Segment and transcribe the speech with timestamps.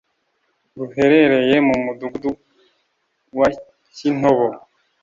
[0.77, 2.29] ruherereye mu Mudugudu
[3.39, 3.47] wa
[3.95, 4.47] Kintobo